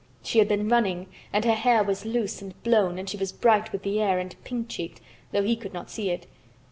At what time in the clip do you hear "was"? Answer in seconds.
1.83-2.07, 3.17-3.31